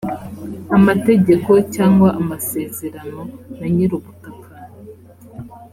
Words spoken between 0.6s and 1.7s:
amategeko